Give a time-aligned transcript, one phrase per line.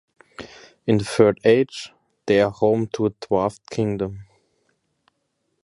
[0.87, 1.93] In the Third Age,
[2.25, 4.25] they are home to a Dwarf kingdom.